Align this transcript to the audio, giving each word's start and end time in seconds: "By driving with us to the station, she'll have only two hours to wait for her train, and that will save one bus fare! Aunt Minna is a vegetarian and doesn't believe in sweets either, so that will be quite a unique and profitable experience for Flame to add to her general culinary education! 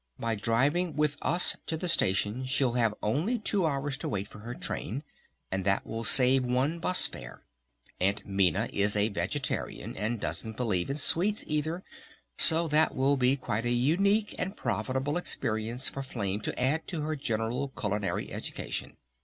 "By 0.19 0.33
driving 0.33 0.95
with 0.95 1.15
us 1.21 1.55
to 1.67 1.77
the 1.77 1.87
station, 1.87 2.47
she'll 2.47 2.71
have 2.73 2.95
only 3.03 3.37
two 3.37 3.67
hours 3.67 3.97
to 3.97 4.09
wait 4.09 4.27
for 4.29 4.39
her 4.39 4.55
train, 4.55 5.03
and 5.51 5.63
that 5.63 5.85
will 5.85 6.03
save 6.03 6.43
one 6.43 6.79
bus 6.79 7.05
fare! 7.05 7.43
Aunt 7.99 8.25
Minna 8.25 8.67
is 8.73 8.95
a 8.97 9.09
vegetarian 9.09 9.95
and 9.95 10.19
doesn't 10.19 10.57
believe 10.57 10.89
in 10.89 10.97
sweets 10.97 11.43
either, 11.45 11.83
so 12.35 12.67
that 12.69 12.95
will 12.95 13.15
be 13.15 13.37
quite 13.37 13.65
a 13.67 13.71
unique 13.71 14.33
and 14.39 14.57
profitable 14.57 15.17
experience 15.17 15.87
for 15.87 16.01
Flame 16.01 16.41
to 16.41 16.59
add 16.59 16.87
to 16.87 17.01
her 17.03 17.15
general 17.15 17.67
culinary 17.79 18.31
education! 18.31 18.97